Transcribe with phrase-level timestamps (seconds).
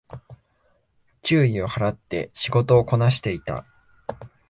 [1.21, 3.67] 注意を払って仕事をこなしていた